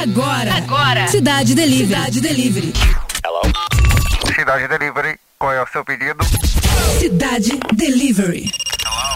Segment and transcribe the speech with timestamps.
[0.00, 0.54] Agora.
[0.54, 1.08] Agora.
[1.08, 1.88] Cidade Delivery.
[1.88, 2.72] Cidade Delivery.
[3.24, 3.42] Hello.
[4.32, 5.18] Cidade Delivery.
[5.36, 6.24] Qual é o seu pedido?
[7.00, 8.48] Cidade Delivery.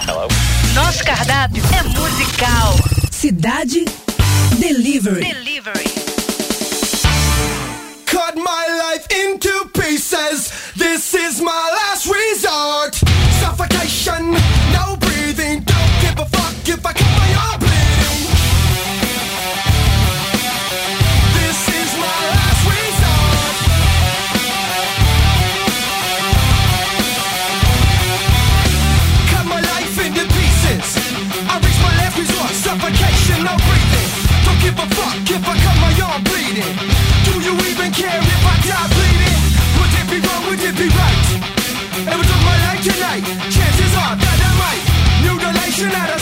[0.08, 0.22] Hello.
[0.22, 0.28] Hello.
[0.74, 2.74] Nosso cardápio é musical.
[3.12, 3.84] Cidade
[4.58, 5.22] Delivery.
[5.22, 5.88] Delivery.
[8.06, 10.50] Cut my life into pieces.
[10.76, 13.01] This is my last resort.
[36.52, 39.40] Do you even care if I die bleeding?
[39.96, 40.44] It be wrong?
[40.52, 41.20] It be right?
[42.44, 43.24] My life tonight.
[43.48, 44.84] Chances are that I might
[45.24, 46.21] mutilation at a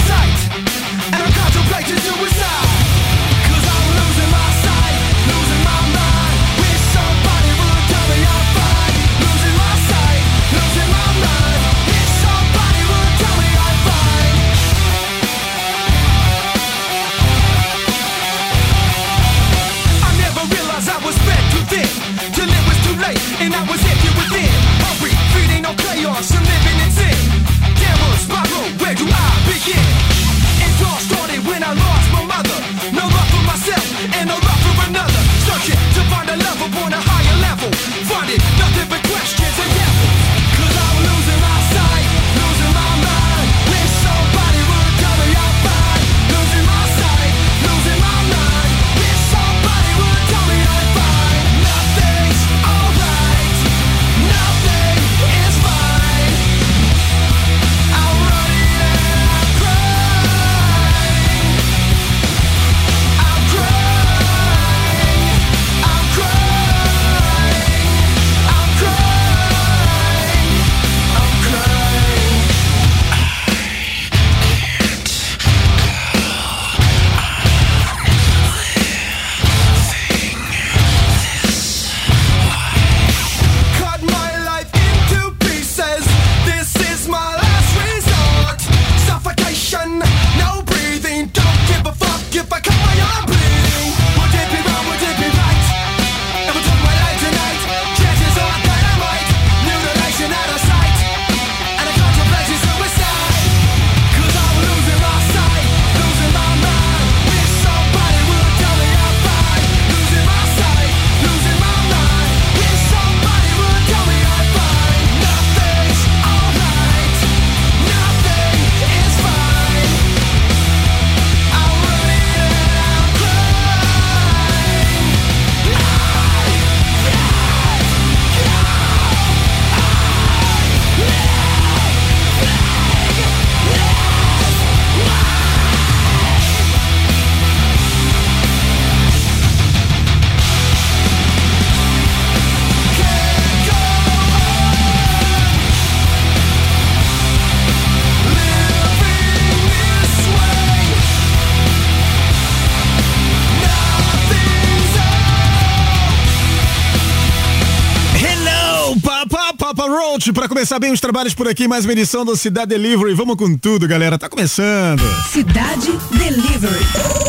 [160.29, 163.15] Para começar bem os trabalhos por aqui, mais uma edição do Cidade Delivery.
[163.15, 164.19] Vamos com tudo, galera.
[164.19, 165.01] Tá começando.
[165.31, 166.85] Cidade Delivery.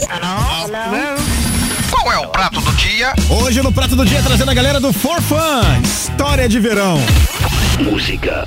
[0.09, 0.67] Hello?
[0.67, 1.21] Hello?
[1.89, 3.13] Qual é o prato do dia?
[3.29, 5.81] Hoje no prato do dia trazendo a galera do For Fun.
[5.81, 6.99] História de verão.
[7.79, 8.45] Música.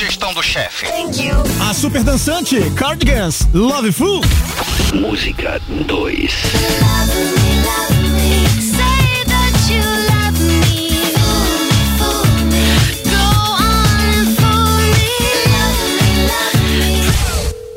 [0.00, 0.86] sugestão do chefe.
[1.68, 4.22] A super dançante Cardigans Love Fool.
[4.94, 6.32] Música 2.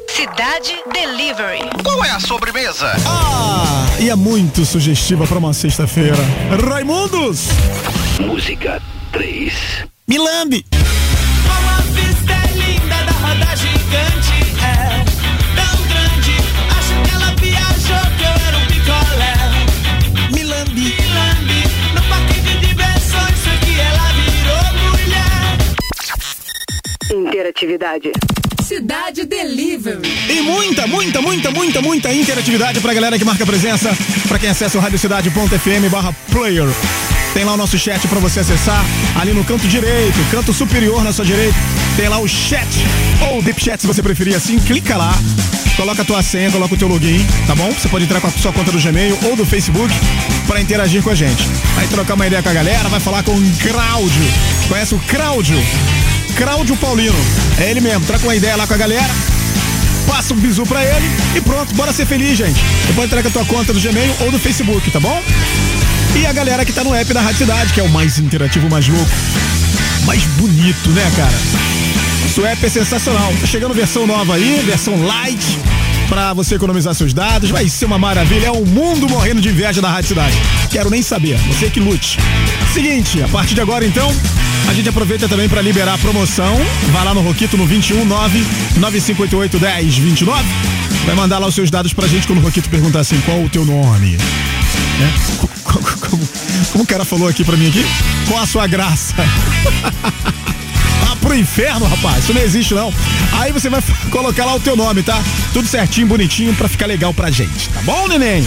[0.07, 1.69] Cidade Delivery.
[1.83, 2.93] Qual é a sobremesa?
[3.05, 6.15] Ah, e é muito sugestiva para uma sexta-feira.
[6.71, 7.47] Raimundos!
[8.17, 8.81] Música
[9.11, 9.53] 3.
[10.07, 10.65] Milambe!
[27.63, 28.11] interatividade.
[28.61, 29.99] Cidade Delivery.
[30.29, 33.95] E muita, muita, muita, muita, muita interatividade pra galera que marca presença,
[34.27, 36.67] pra quem acessa o radiocidade.fm barra player.
[37.33, 38.85] Tem lá o nosso chat para você acessar,
[39.19, 41.55] ali no canto direito, canto superior na sua direita.
[41.97, 42.67] Tem lá o chat,
[43.31, 45.13] ou deep chat se você preferir assim, clica lá,
[45.75, 47.71] coloca a tua senha, coloca o teu login, tá bom?
[47.71, 49.93] Você pode entrar com a sua conta do Gmail ou do Facebook
[50.47, 51.43] para interagir com a gente.
[51.75, 54.23] Vai trocar uma ideia com a galera, vai falar com o Cláudio.
[54.69, 55.57] Conhece o Cláudio?
[56.37, 57.15] Cláudio Paulino.
[57.59, 58.05] É ele mesmo.
[58.05, 59.13] Troca uma ideia lá com a galera
[60.07, 62.59] passa um bisu pra ele e pronto, bora ser feliz, gente.
[62.85, 65.21] Você pode entrar com a tua conta do Gmail ou do Facebook, tá bom?
[66.15, 68.69] E a galera que tá no app da Rádio Cidade, que é o mais interativo,
[68.69, 69.09] mais louco,
[70.05, 71.33] mais bonito, né, cara?
[72.21, 73.33] Nosso app é sensacional.
[73.39, 75.59] Tá chegando versão nova aí, versão light,
[76.07, 77.49] pra você economizar seus dados.
[77.49, 78.47] Vai ser uma maravilha.
[78.47, 80.35] É o mundo morrendo de inveja da Rádio Cidade.
[80.69, 82.17] Quero nem saber, você que lute.
[82.73, 84.11] Seguinte, a partir de agora, então,
[84.67, 86.55] a gente aproveita também pra liberar a promoção.
[86.91, 88.39] Vai lá no Roquito no 219
[88.77, 90.43] 9588 1029.
[91.05, 93.49] Vai mandar lá os seus dados pra gente quando o Roquito perguntar assim: qual o
[93.49, 94.17] teu nome?
[94.99, 95.13] Né?
[95.63, 96.29] Como, como-
[96.71, 97.85] como o cara falou aqui pra mim aqui?
[98.27, 99.13] Qual a sua graça?
[101.21, 102.23] Pro inferno, rapaz.
[102.25, 102.93] Isso não existe, não.
[103.39, 103.81] Aí você vai
[104.11, 105.21] colocar lá o teu nome, tá?
[105.53, 107.69] Tudo certinho, bonitinho, pra ficar legal pra gente.
[107.69, 108.43] Tá bom, neném?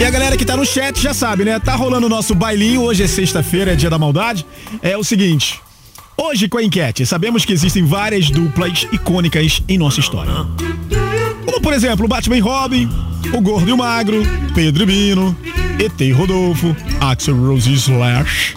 [0.00, 1.60] E a galera que tá no chat já sabe, né?
[1.60, 2.80] Tá rolando o nosso bailinho.
[2.80, 4.46] Hoje é sexta-feira, é dia da maldade.
[4.80, 5.60] É o seguinte.
[6.16, 10.32] Hoje com a enquete, sabemos que existem várias duplas icônicas em nossa história.
[11.44, 12.88] Como, por exemplo, o Batman e Robin,
[13.34, 14.22] o Gordo e o Magro,
[14.54, 15.36] Pedro e Bino,
[15.78, 18.54] ET Rodolfo, Axel Rose e Slash,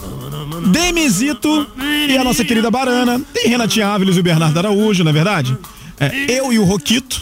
[0.67, 1.67] Demizito
[2.07, 3.21] e a nossa querida Barana.
[3.33, 5.57] Tem Renatinha Áviles e o Bernardo Araújo, não é verdade?
[5.99, 7.21] É, eu e o Roquito.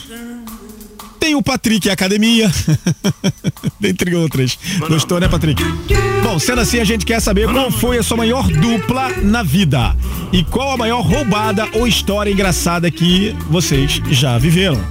[1.21, 2.51] Tem o Patrick e a Academia.
[3.79, 4.57] Dentre outras.
[4.89, 5.63] Gostou, né, Patrick?
[6.23, 9.95] Bom, sendo assim, a gente quer saber qual foi a sua maior dupla na vida.
[10.33, 14.83] E qual a maior roubada ou história engraçada que vocês já viveram.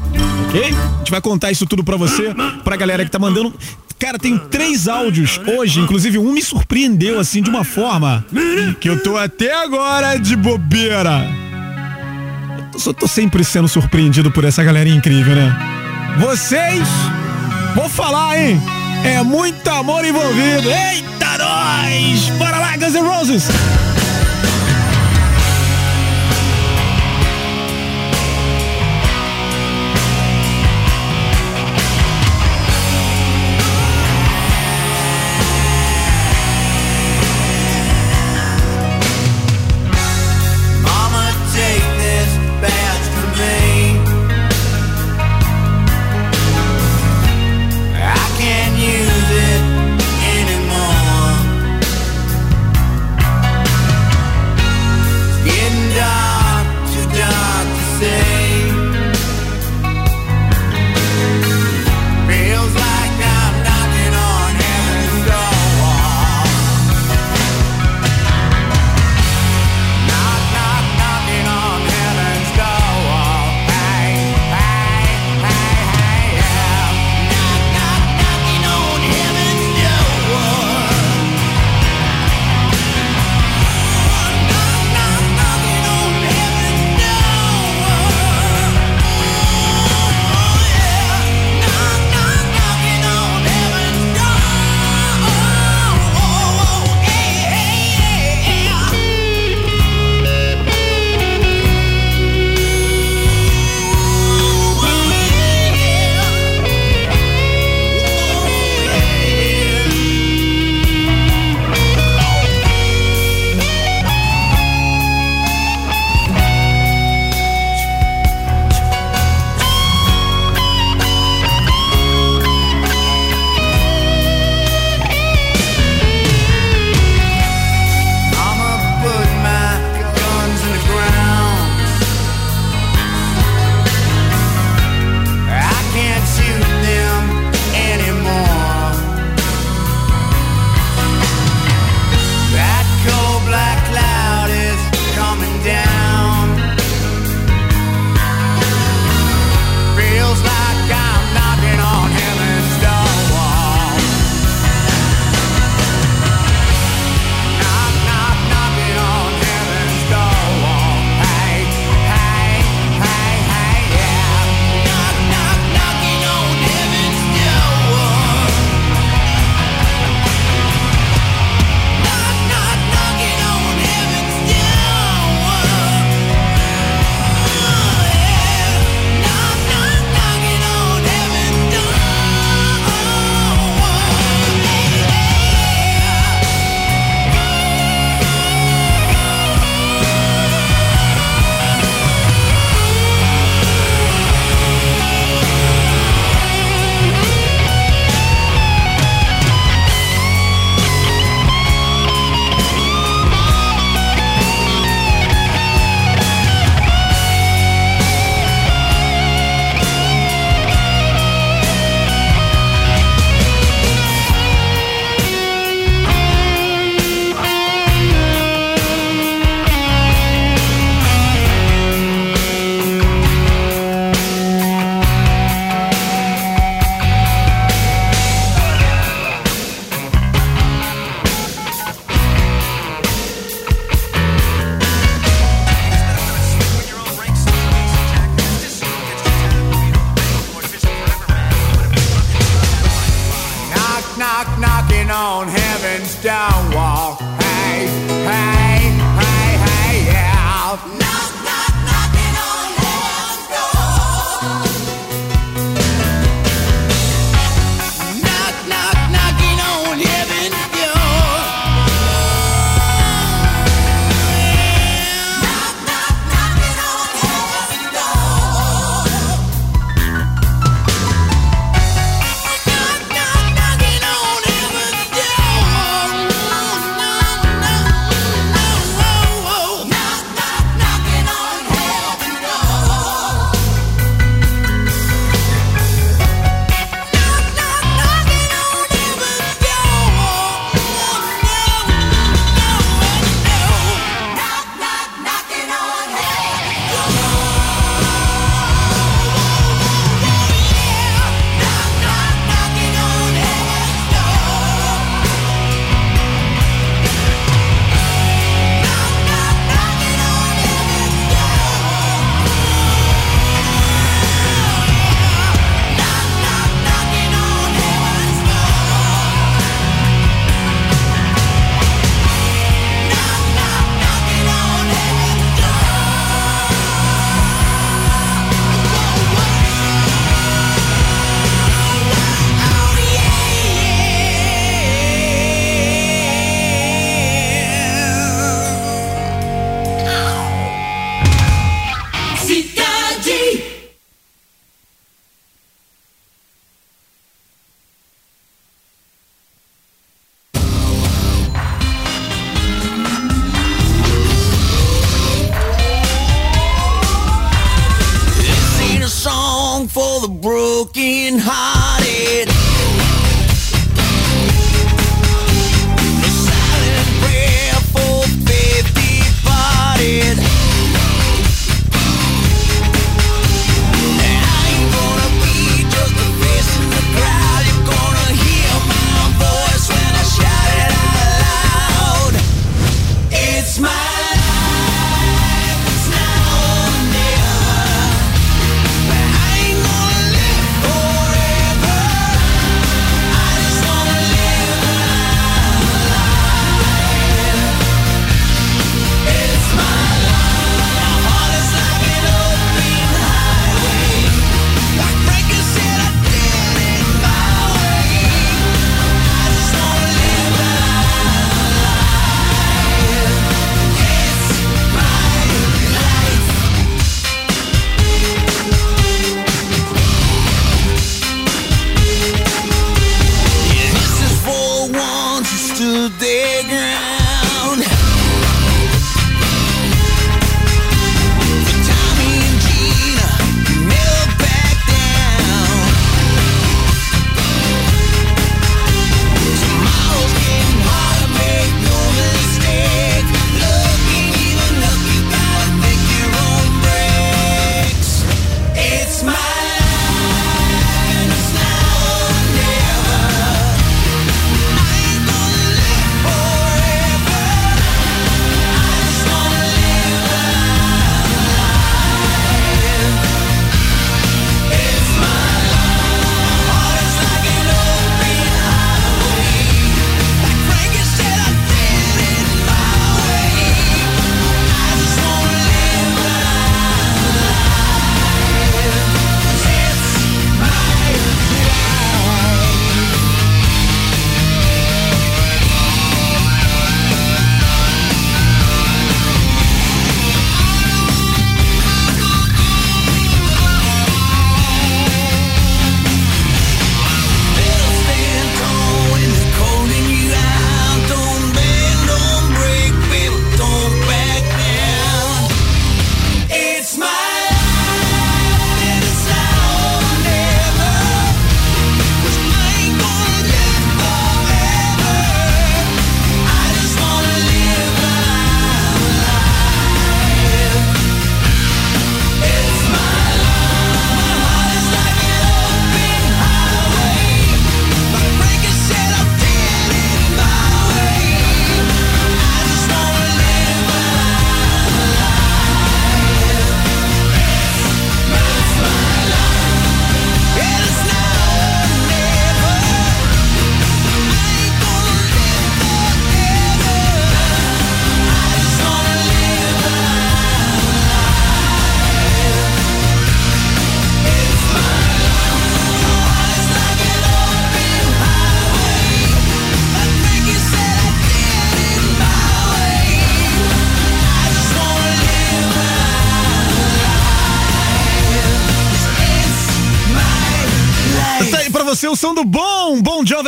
[0.46, 0.62] Ok?
[0.66, 2.32] A gente vai contar isso tudo pra você,
[2.62, 3.52] pra galera que tá mandando.
[3.98, 8.24] Cara, tem três áudios hoje, inclusive um me surpreendeu assim de uma forma
[8.80, 11.28] que eu tô até agora de bobeira.
[12.72, 15.79] Eu só tô sempre sendo surpreendido por essa galera incrível, né?
[16.18, 16.88] Vocês,
[17.74, 18.60] vou falar, hein?
[19.04, 20.68] É muito amor envolvido.
[20.70, 22.28] Eita, nós!
[22.38, 23.48] Bora lá, Guns N' Roses!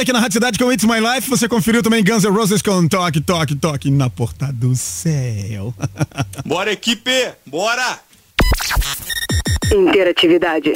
[0.02, 1.30] Aqui na Rádio Cidade com It's My Life.
[1.30, 5.72] Você conferiu também Guns N' Roses com Toque, Toque, Toque na porta do céu.
[6.44, 7.10] Bora, equipe!
[7.46, 8.00] Bora!
[9.72, 10.72] Interatividade.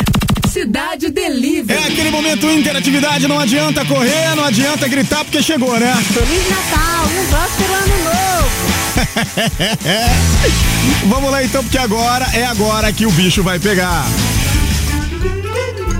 [0.48, 1.78] Cidade Delivery.
[1.78, 5.94] É aquele momento interatividade, não adianta correr, não adianta gritar porque chegou, né?
[5.96, 8.46] Feliz Natal um próspero ano novo.
[11.08, 14.06] Vamos lá então, porque agora é agora que o bicho vai pegar.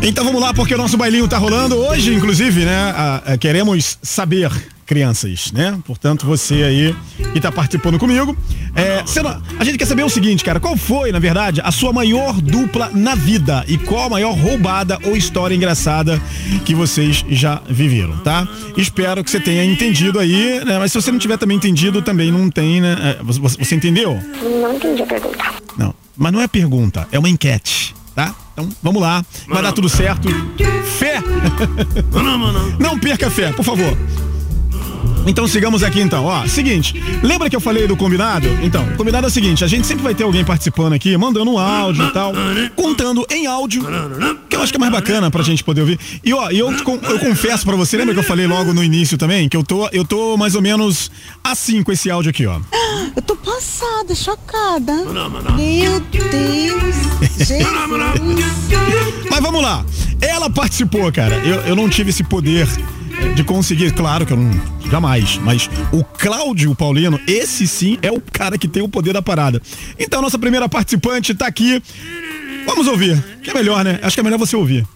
[0.03, 2.93] Então vamos lá, porque o nosso bailinho tá rolando hoje, inclusive, né?
[2.95, 4.51] ah, ah, queremos saber,
[4.87, 5.77] crianças, né?
[5.85, 6.97] Portanto, você aí
[7.33, 8.37] que tá participando comigo.
[8.77, 11.93] É, não- a gente quer saber o seguinte, cara, qual foi, na verdade, a sua
[11.93, 13.65] maior dupla na vida?
[13.67, 16.23] E qual a maior roubada ou história engraçada
[16.65, 18.47] que vocês já viveram, tá?
[18.77, 20.79] Espero que você tenha entendido aí, né?
[20.79, 23.17] Mas se você não tiver também entendido, também não tem, né?
[23.19, 24.21] É, você, você entendeu?
[24.41, 25.45] Não entendi a pergunta.
[25.77, 28.35] Não, mas não é pergunta, é uma enquete, tá?
[28.55, 30.27] Então, vamos lá, vai dar tudo certo.
[30.99, 31.23] Fé!
[32.81, 33.97] Não perca fé, por favor.
[35.27, 38.49] Então sigamos aqui então, ó, seguinte, lembra que eu falei do combinado?
[38.63, 41.51] Então, o combinado é o seguinte, a gente sempre vai ter alguém participando aqui, mandando
[41.51, 42.33] um áudio e tal,
[42.77, 43.85] contando em áudio,
[44.49, 45.99] que eu acho que é mais bacana pra gente poder ouvir.
[46.25, 49.49] E ó, eu, eu confesso pra você, lembra que eu falei logo no início também,
[49.49, 51.11] que eu tô, eu tô mais ou menos
[51.43, 52.61] assim com esse áudio aqui, ó.
[53.15, 54.93] Eu tô passada, chocada.
[55.57, 56.95] Meu Deus.
[57.37, 57.67] Jesus.
[59.31, 59.85] Mas vamos lá.
[60.21, 61.37] Ela participou, cara.
[61.45, 62.67] Eu, eu não tive esse poder
[63.35, 64.51] de conseguir, claro que eu não.
[64.91, 65.39] Jamais.
[65.39, 69.61] Mas o Cláudio Paulino, esse sim é o cara que tem o poder da parada.
[69.99, 71.83] Então, nossa primeira participante tá aqui.
[72.65, 73.23] Vamos ouvir.
[73.43, 73.99] Que é melhor, né?
[74.03, 74.87] Acho que é melhor você ouvir.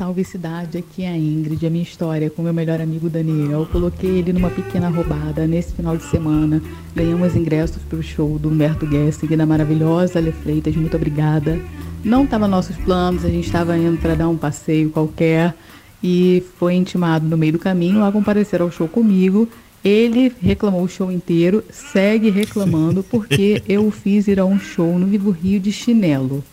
[0.00, 3.60] Salve cidade, aqui é a Ingrid, a minha história com meu melhor amigo Daniel.
[3.60, 6.62] Eu coloquei ele numa pequena roubada nesse final de semana.
[6.94, 11.60] Ganhamos ingressos para o show do Humberto Gessing, da maravilhosa Ale Freitas, muito obrigada.
[12.02, 15.54] Não estava nossos planos, a gente estava indo para dar um passeio qualquer
[16.02, 19.48] e foi intimado no meio do caminho a comparecer ao show comigo.
[19.82, 24.98] Ele reclamou o show inteiro, segue reclamando porque eu o fiz ir a um show
[24.98, 26.44] no Vivo Rio de chinelo.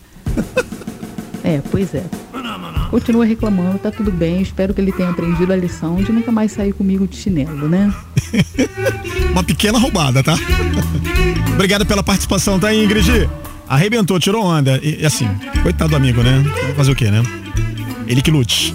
[1.44, 2.04] É, pois é.
[2.90, 4.40] Continua reclamando, tá tudo bem.
[4.40, 7.92] Espero que ele tenha aprendido a lição de nunca mais sair comigo de chinelo, né?
[9.30, 10.34] Uma pequena roubada, tá?
[11.52, 13.28] Obrigado pela participação, tá, Ingrid?
[13.68, 14.80] Arrebentou, tirou onda.
[14.82, 15.28] E, assim,
[15.62, 16.42] coitado do amigo, né?
[16.76, 17.22] Fazer o quê, né?
[18.06, 18.74] Ele que lute.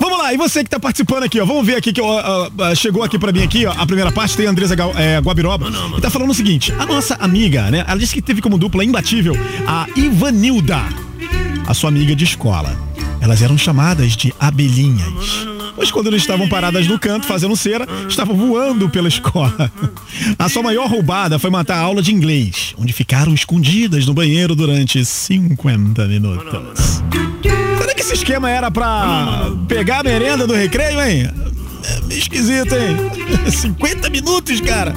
[0.00, 1.44] Vamos lá, e você que tá participando aqui, ó.
[1.44, 3.72] Vamos ver aqui que ó, ó, chegou aqui pra mim aqui, ó.
[3.76, 5.68] A primeira parte tem a Andresa Gal- é, Guabiroba.
[5.98, 7.84] E tá falando o seguinte: a nossa amiga, né?
[7.86, 9.34] Ela disse que teve como dupla imbatível
[9.66, 10.80] a Ivanilda,
[11.66, 12.76] a sua amiga de escola.
[13.20, 15.46] Elas eram chamadas de abelhinhas.
[15.76, 19.72] Pois quando não estavam paradas no canto fazendo cera, estavam voando pela escola.
[20.38, 24.54] A sua maior roubada foi matar a aula de inglês, onde ficaram escondidas no banheiro
[24.54, 27.02] durante 50 minutos.
[28.02, 31.30] Esse esquema era pra pegar a merenda do recreio, hein?
[31.84, 32.96] É meio esquisito, hein?
[33.48, 34.92] 50 minutos, cara.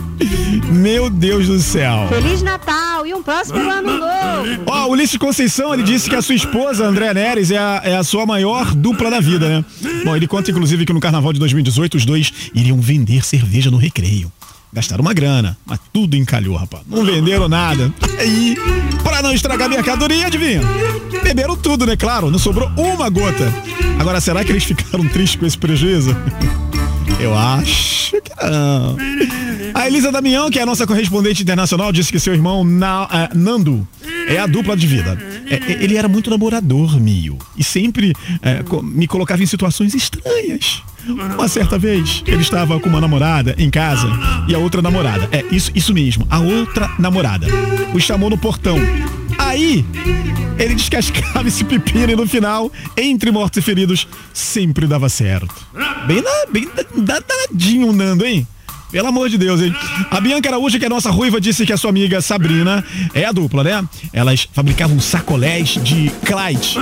[0.72, 2.08] Meu Deus do céu.
[2.10, 4.64] Feliz Natal e um próspero ano novo.
[4.66, 7.96] Ó, o Ulisses Conceição, ele disse que a sua esposa, André Neres, é a, é
[7.96, 9.66] a sua maior dupla da vida, né?
[10.04, 13.78] Bom, ele conta, inclusive, que no carnaval de 2018 os dois iriam vender cerveja no
[13.78, 14.32] recreio.
[14.76, 16.84] Gastaram uma grana, mas tudo encalhou, rapaz.
[16.86, 17.94] Não venderam nada.
[18.20, 18.58] Aí,
[19.02, 20.60] pra não estragar a mercadoria, adivinha?
[21.24, 21.96] Beberam tudo, né?
[21.96, 23.54] Claro, não sobrou uma gota.
[23.98, 26.14] Agora, será que eles ficaram tristes com esse prejuízo?
[27.20, 28.98] Eu acho que não.
[29.74, 33.30] A Elisa Damião, que é a nossa correspondente internacional, disse que seu irmão Na- eh,
[33.36, 33.88] Nando
[34.28, 35.18] é a dupla de vida.
[35.50, 37.38] É, é, ele era muito namorador, Mio.
[37.58, 38.14] E sempre
[38.68, 40.82] co- me colocava em situações estranhas.
[41.08, 44.08] Uma certa vez, ele estava com uma namorada em casa
[44.48, 45.30] e a outra namorada.
[45.32, 47.48] É, isso, isso mesmo, a outra namorada.
[47.94, 48.78] O chamou no portão.
[49.38, 49.86] Aí,
[50.58, 55.54] ele descascava esse pepino e no final, entre mortos e feridos, sempre dava certo.
[56.08, 56.68] Bem, na, bem
[56.98, 58.48] da- danadinho Nando, hein?
[58.92, 59.76] Pelo amor de Deus, hein?
[60.10, 63.26] A Bianca Araújo, que é a nossa ruiva, disse que a sua amiga Sabrina é
[63.26, 63.84] a dupla, né?
[64.14, 66.76] Elas fabricavam sacolés de Clyde.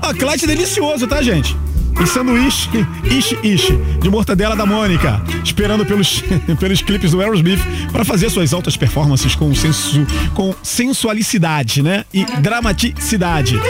[0.00, 1.54] Ah, Clyde é delicioso, tá, gente?
[2.02, 2.68] E sanduíche,
[3.04, 6.24] ishi ishi, de mortadela da Mônica, esperando pelos,
[6.58, 7.60] pelos clipes do Aerosmith
[7.92, 12.04] para fazer suas altas performances com, sensu, com sensualicidade, né?
[12.12, 13.60] E dramaticidade.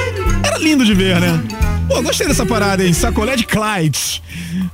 [0.44, 1.42] Era lindo de ver, né?
[1.88, 2.92] Pô, gostei dessa parada, hein?
[2.92, 4.22] Sacolé de Clyde.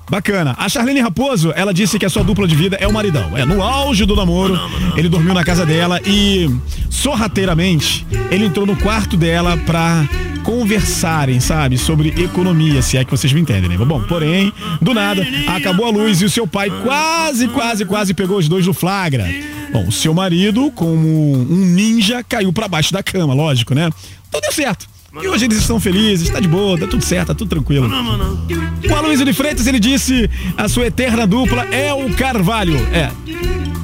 [0.08, 0.54] Bacana.
[0.56, 3.36] A Charlene Raposo, ela disse que a sua dupla de vida é o maridão.
[3.36, 4.58] É, no auge do namoro,
[4.96, 6.48] ele dormiu na casa dela e,
[6.88, 10.08] sorrateiramente, ele entrou no quarto dela pra
[10.44, 11.76] conversarem, sabe?
[11.76, 13.76] Sobre economia, se é que vocês me entendem, né?
[13.76, 18.38] Bom, porém, do nada, acabou a luz e o seu pai quase, quase, quase pegou
[18.38, 19.26] os dois no flagra.
[19.72, 23.90] Bom, o seu marido, como um ninja, caiu pra baixo da cama, lógico, né?
[24.28, 24.86] Então deu certo.
[25.22, 27.88] E hoje eles estão felizes, tá de boa, tá tudo certo, tá tudo tranquilo.
[27.88, 32.76] O Aloysio de Freitas, ele disse, a sua eterna dupla é o Carvalho.
[32.92, 33.10] É,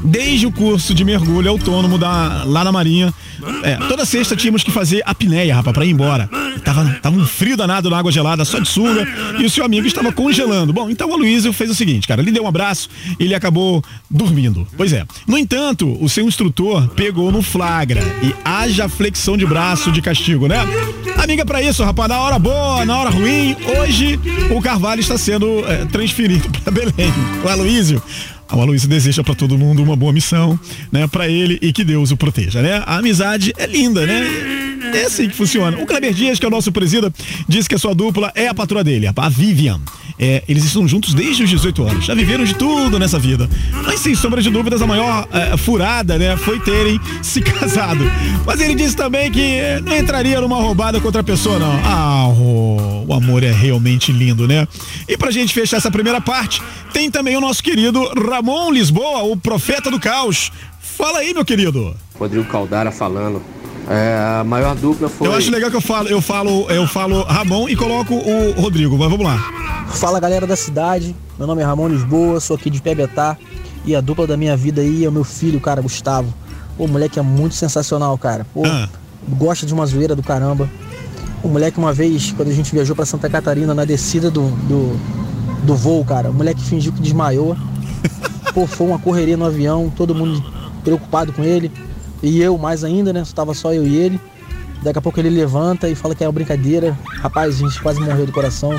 [0.04, 3.12] desde o curso de mergulho autônomo da, lá na Marinha.
[3.62, 6.28] É, toda sexta tínhamos que fazer a apneia, rapaz, pra ir embora.
[6.64, 9.06] Tava, tava um frio danado na água gelada, só de sunga,
[9.38, 10.72] e o seu amigo estava congelando.
[10.72, 13.82] Bom, então o Aloysio fez o seguinte, cara, ele deu um abraço e ele acabou
[14.10, 14.66] dormindo.
[14.76, 15.04] Pois é.
[15.26, 20.46] No entanto, o seu instrutor pegou no flagra e haja flexão de braço de castigo,
[20.46, 20.58] né?
[21.16, 24.18] Amiga, pra isso, rapaz, na hora boa, na hora ruim, hoje
[24.50, 27.12] o Carvalho está sendo é, transferido pra Belém.
[27.44, 28.02] O Aloysio
[28.56, 30.58] o Aloysio deseja para todo mundo uma boa missão,
[30.90, 32.82] né, para ele e que Deus o proteja, né?
[32.86, 34.62] A amizade é linda, né?
[34.94, 35.78] É assim que funciona.
[35.78, 37.12] O Kleber Dias, que é o nosso presida,
[37.48, 39.80] diz que a sua dupla é a patroa dele, a Vivian.
[40.18, 42.04] É, eles estão juntos desde os 18 anos.
[42.04, 43.48] Já viveram de tudo nessa vida.
[43.84, 48.04] Mas sem sombra de dúvidas, a maior é, furada, né, foi terem se casado.
[48.44, 51.80] Mas ele disse também que não entraria numa roubada contra a pessoa, não.
[51.84, 52.91] Ah, oh,
[53.22, 54.66] amor é realmente lindo, né?
[55.08, 56.60] E pra gente fechar essa primeira parte,
[56.92, 60.50] tem também o nosso querido Ramon Lisboa, o profeta do caos.
[60.80, 61.96] Fala aí, meu querido.
[62.18, 63.42] Rodrigo Caldara falando.
[63.88, 65.26] É, a maior dupla foi.
[65.26, 68.96] Eu acho legal que eu falo, eu falo, eu falo Ramon e coloco o Rodrigo,
[68.96, 69.38] mas vamos lá.
[69.88, 73.36] Fala galera da cidade, meu nome é Ramon Lisboa, sou aqui de Pebetá
[73.84, 76.32] e a dupla da minha vida aí é o meu filho, cara, Gustavo.
[76.78, 78.46] O moleque é muito sensacional, cara.
[78.54, 78.88] Pô, ah.
[79.28, 80.70] gosta de uma zoeira do caramba.
[81.42, 84.96] O moleque, uma vez, quando a gente viajou para Santa Catarina, na descida do, do,
[85.64, 87.56] do voo, cara, o moleque fingiu que desmaiou.
[88.54, 90.42] Pô, foi uma correria no avião, todo mundo
[90.84, 91.72] preocupado com ele.
[92.22, 93.22] E eu mais ainda, né?
[93.22, 94.20] Estava só eu e ele.
[94.82, 96.96] Daqui a pouco ele levanta e fala que é uma brincadeira.
[97.20, 98.72] Rapaz, a gente quase morreu do coração.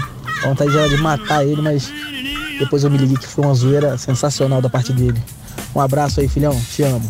[0.43, 1.91] A vontade era de matar ele, mas
[2.60, 5.21] depois eu me liguei que foi uma zoeira sensacional da parte dele.
[5.76, 6.58] Um abraço aí, filhão.
[6.69, 7.10] Te amo.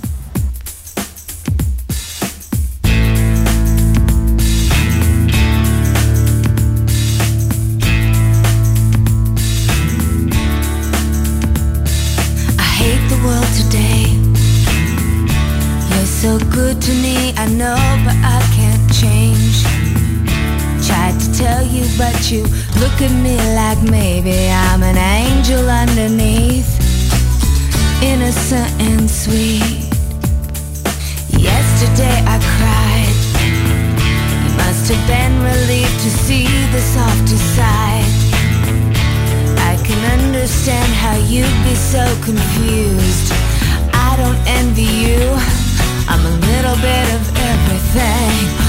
[23.04, 26.72] At me like maybe I'm an angel underneath,
[28.02, 29.92] innocent and sweet.
[31.36, 33.18] Yesterday I cried.
[34.44, 38.12] You must have been relieved to see the softer side.
[39.70, 43.34] I can understand how you'd be so confused.
[43.94, 45.24] I don't envy you.
[46.08, 48.63] I'm a little bit of everything.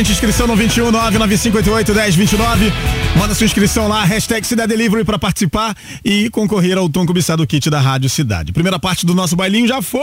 [0.00, 2.72] Gente inscrição no 21 99588 1029.
[3.18, 7.68] Manda sua inscrição lá, hashtag Cidade Delivery pra participar e concorrer ao Tom Cobiçado Kit
[7.68, 8.50] da Rádio Cidade.
[8.52, 10.00] Primeira parte do nosso bailinho já foi!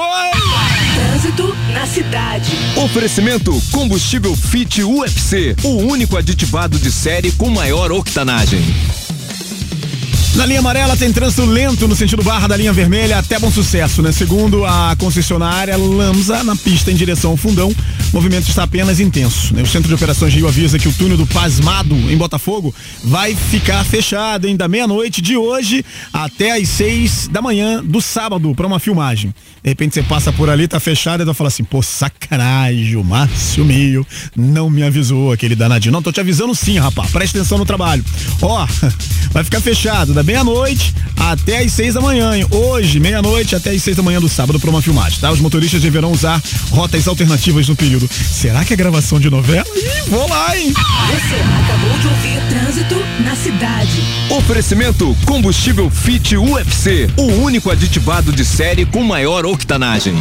[0.94, 2.52] Trânsito na cidade.
[2.76, 8.62] Oferecimento combustível Fit UFC, o único aditivado de série com maior octanagem.
[10.38, 14.04] Na linha amarela tem trânsito lento no sentido barra da linha vermelha até bom sucesso,
[14.04, 14.12] né?
[14.12, 17.74] Segundo a concessionária Lamsa, na pista em direção ao fundão,
[18.12, 19.54] o movimento está apenas intenso.
[19.54, 19.62] Né?
[19.62, 23.84] O Centro de Operações Rio avisa que o túnel do Pasmado, em Botafogo, vai ficar
[23.84, 24.56] fechado, hein?
[24.56, 29.34] Da meia-noite de hoje até às seis da manhã do sábado, para uma filmagem.
[29.64, 33.04] De repente você passa por ali, tá fechado, e vai falar assim, pô, sacanagem, o
[33.04, 35.92] Márcio Meio não me avisou, aquele danadinho.
[35.92, 38.04] Não, tô te avisando sim, rapaz, presta atenção no trabalho.
[38.42, 38.66] Ó,
[39.32, 42.46] vai ficar fechado da meia-noite até às seis da manhã, hein?
[42.50, 45.32] Hoje, meia-noite até às seis da manhã do sábado para uma filmagem, tá?
[45.32, 47.97] Os motoristas deverão usar rotas alternativas no período.
[48.08, 49.66] Será que é gravação de novela?
[49.76, 50.74] Ih, vou lá, hein?
[50.74, 54.04] Você acabou de ouvir Trânsito na cidade.
[54.30, 60.16] Oferecimento combustível Fit UFC, o único aditivado de série com maior octanagem.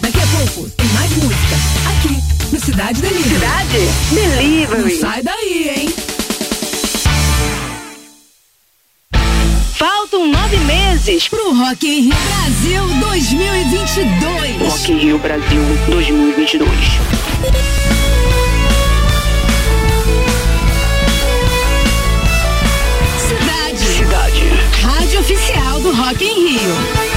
[0.00, 1.56] Daqui a pouco tem mais música.
[1.88, 3.34] Aqui, no Cidade Delivery.
[3.34, 4.94] Cidade Delivery.
[4.94, 6.13] Não sai daí, hein?
[9.76, 14.64] Faltam nove meses pro Rock in Rio Brasil 2022.
[14.64, 16.64] Rock in Rio Brasil 2022.
[23.18, 23.78] Cidade.
[23.78, 24.44] Cidade.
[24.80, 27.13] Rádio oficial do Rock in Rio.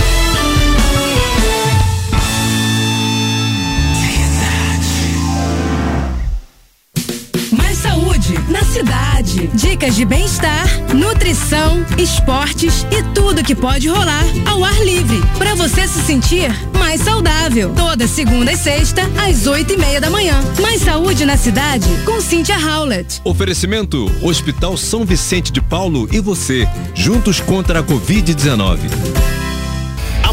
[9.27, 9.49] Cidade.
[9.53, 15.21] Dicas de bem-estar, nutrição, esportes e tudo que pode rolar ao ar livre.
[15.37, 17.73] Para você se sentir mais saudável.
[17.75, 20.39] Toda segunda e sexta, às oito e meia da manhã.
[20.61, 23.21] Mais saúde na cidade com Cynthia Howlett.
[23.23, 29.46] Oferecimento Hospital São Vicente de Paulo e você, juntos contra a Covid-19.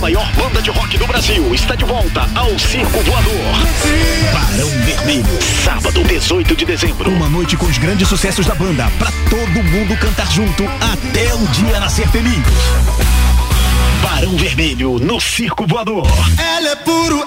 [0.04, 3.32] A maior banda de rock do Brasil está de volta ao Circo Voador.
[4.34, 7.10] Barão Vermelho, sábado 18 de dezembro.
[7.10, 11.46] Uma noite com os grandes sucessos da banda, pra todo mundo cantar junto até o
[11.46, 12.44] dia nascer feliz.
[14.02, 16.06] Barão Vermelho no Circo Voador.
[16.38, 17.26] Ela é puro.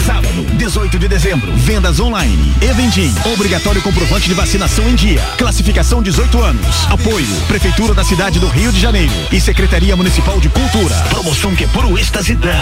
[0.00, 1.52] Sábado, 18 de dezembro.
[1.56, 2.54] Vendas online.
[2.60, 3.12] Eventim.
[3.32, 5.20] Obrigatório comprovante de vacinação em dia.
[5.36, 6.86] Classificação 18 anos.
[6.90, 7.26] Apoio.
[7.46, 10.94] Prefeitura da cidade do Rio de Janeiro e Secretaria Municipal de Cultura.
[11.10, 12.54] Promoção que é puro êxtase da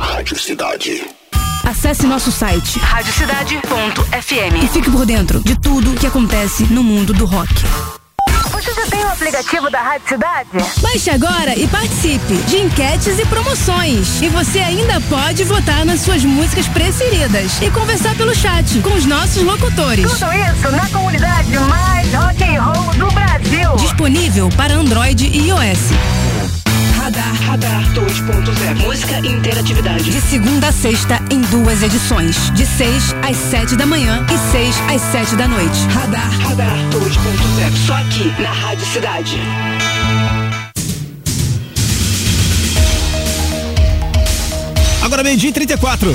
[0.00, 1.02] Rádio Cidade.
[1.64, 4.64] Acesse nosso site radiocidade.fm.
[4.64, 7.52] e fique por dentro de tudo que acontece no mundo do rock.
[8.84, 10.50] Você tem o aplicativo da Rádio Cidade?
[10.82, 14.20] Baixe agora e participe de enquetes e promoções.
[14.20, 19.06] E você ainda pode votar nas suas músicas preferidas e conversar pelo chat com os
[19.06, 20.04] nossos locutores.
[20.12, 23.74] Tudo isso na comunidade mais rock and roll do Brasil.
[23.76, 26.13] Disponível para Android e iOS.
[27.04, 28.80] Radar, Radar 2.0.
[28.82, 30.10] Música e interatividade.
[30.10, 32.50] De segunda a sexta em duas edições.
[32.54, 35.78] De 6 às 7 da manhã e 6 às 7 da noite.
[35.88, 37.86] Radar, Radar 2.0.
[37.86, 39.38] Só aqui na Rádio Cidade.
[45.02, 46.10] Agora meio-dia e 34.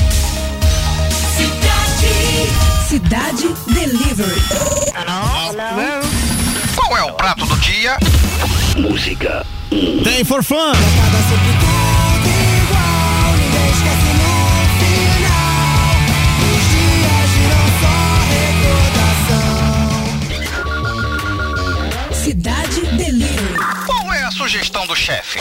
[1.37, 2.09] Cidade.
[2.87, 4.41] Cidade Delivery.
[5.69, 5.98] Qual
[6.99, 7.97] é o prato do dia?
[8.77, 9.45] Música.
[10.03, 10.73] Tem for fun.
[22.11, 23.55] Cidade Delivery.
[23.85, 25.39] Qual é a sugestão do chefe?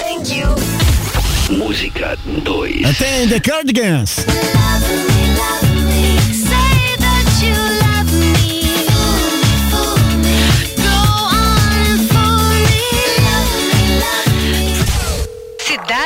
[1.50, 2.98] Música 2.
[2.98, 4.16] Tem The Cardigans.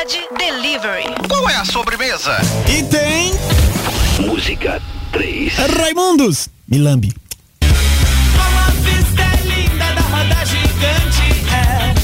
[0.02, 1.04] Cidade Delivery.
[1.28, 2.36] Qual é a sobremesa?
[2.68, 3.32] E tem
[4.26, 5.54] Música 3.
[5.78, 6.48] Raimundos.
[6.66, 7.14] Milambi.
[8.34, 11.46] Uma vista é linda da roda gigante.
[11.54, 11.94] É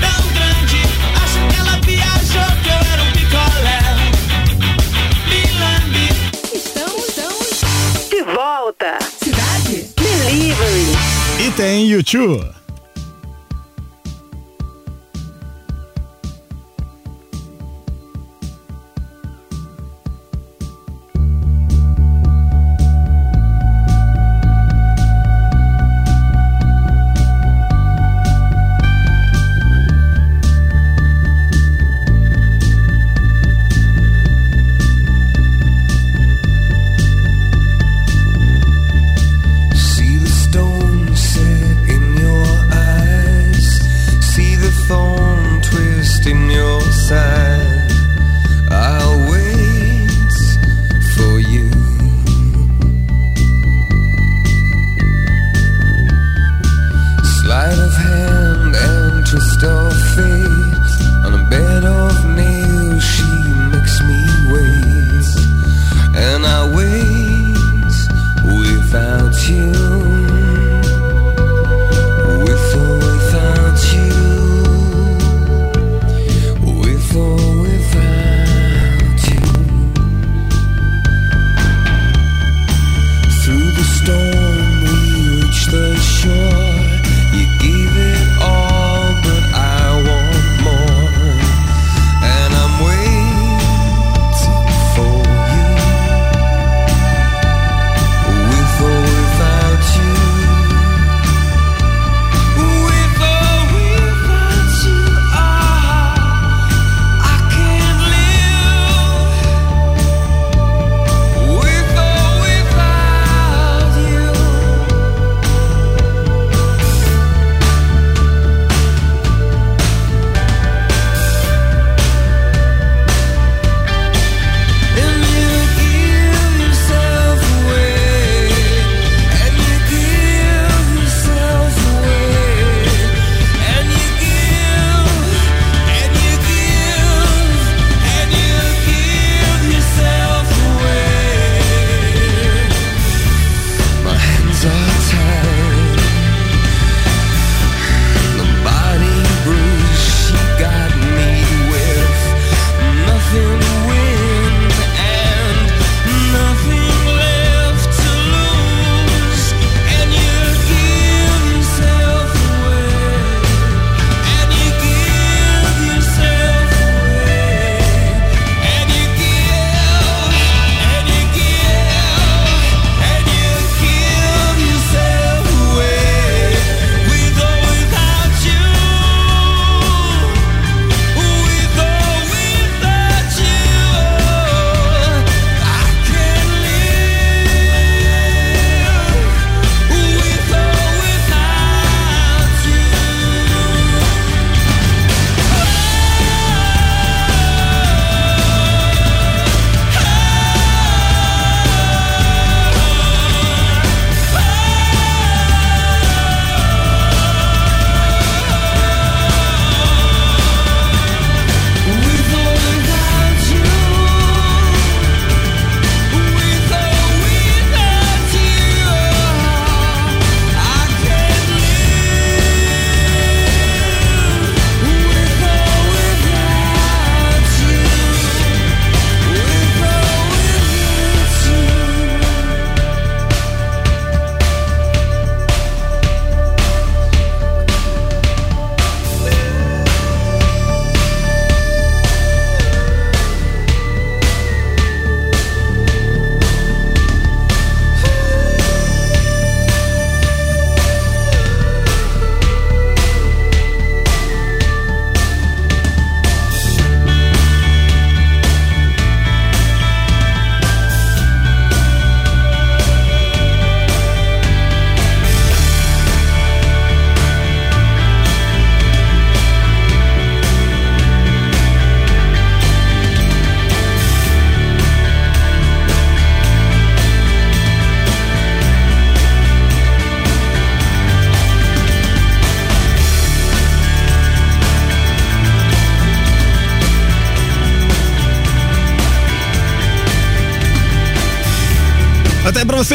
[0.00, 0.82] tão grande.
[1.20, 3.80] Acho que ela viajou que eu era um picolé.
[5.26, 6.08] Milambi.
[6.54, 8.08] Estamos, estamos.
[8.08, 8.98] De volta.
[9.20, 10.96] Cidade Delivery.
[11.44, 12.48] E tem YouTube.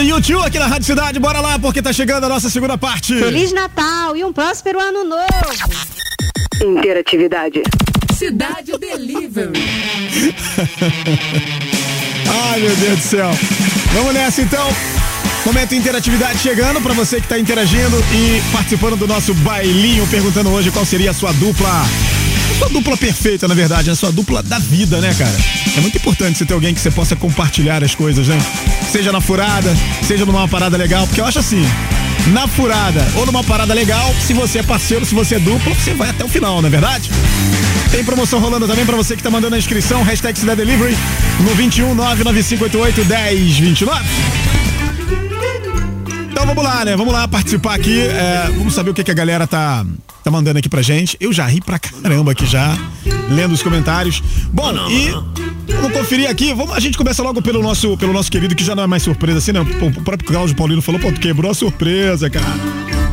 [0.07, 1.19] YouTube, aqui na Rádio Cidade.
[1.19, 3.17] Bora lá, porque tá chegando a nossa segunda parte.
[3.17, 5.27] Feliz Natal e um próspero ano novo.
[6.61, 7.63] Interatividade.
[8.17, 9.51] Cidade Delivery.
[12.51, 13.29] Ai, meu Deus do céu.
[13.93, 14.69] Vamos nessa então.
[15.45, 20.71] Momento interatividade chegando pra você que tá interagindo e participando do nosso bailinho, perguntando hoje
[20.71, 21.83] qual seria a sua dupla.
[22.51, 25.35] A sua dupla perfeita, na verdade, a sua dupla da vida, né, cara?
[25.75, 28.37] É muito importante você ter alguém que você possa compartilhar as coisas, né?
[28.91, 29.75] Seja na furada,
[30.07, 31.65] seja numa parada legal, porque eu acho assim,
[32.27, 35.93] na furada ou numa parada legal, se você é parceiro, se você é dupla, você
[35.93, 37.09] vai até o final, não é verdade?
[37.91, 40.97] Tem promoção rolando também pra você que tá mandando a inscrição, hashtag Cidade Delivery
[41.41, 44.05] no 21 99588 1029.
[46.31, 46.95] Então vamos lá, né?
[46.95, 47.99] Vamos lá participar aqui.
[47.99, 49.85] é, vamos saber o que, que a galera tá,
[50.23, 51.17] tá mandando aqui pra gente.
[51.19, 52.77] Eu já ri pra caramba aqui já,
[53.29, 54.23] lendo os comentários.
[54.51, 55.09] Bom, e
[55.73, 56.53] vamos conferir aqui.
[56.53, 59.03] Vamos, a gente começa logo pelo nosso, pelo nosso querido, que já não é mais
[59.03, 59.59] surpresa assim, né?
[59.59, 62.45] O, o próprio Cláudio Paulino falou, pô, tu quebrou a surpresa, cara.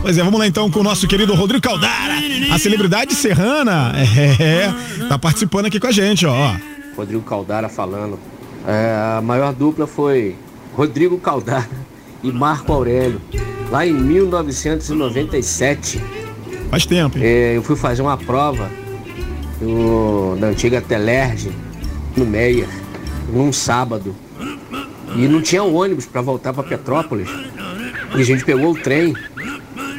[0.02, 2.14] Pois é, vamos lá então com o nosso querido Rodrigo Caldara,
[2.50, 3.92] a celebridade serrana.
[4.40, 4.72] É,
[5.08, 6.54] tá participando aqui com a gente, ó.
[6.96, 8.18] Rodrigo Caldara falando.
[8.66, 10.36] É, a maior dupla foi
[10.74, 11.68] Rodrigo Caldara
[12.22, 13.20] e Marco Aurélio,
[13.70, 16.19] lá em 1997.
[16.70, 17.24] Faz tempo, hein?
[17.24, 18.70] É, eu fui fazer uma prova
[19.60, 21.50] no- na antiga Telerge,
[22.16, 22.66] no Meia,
[23.32, 24.14] num sábado.
[25.16, 27.28] E não tinha ônibus para voltar para Petrópolis.
[28.14, 29.14] E a gente pegou o trem,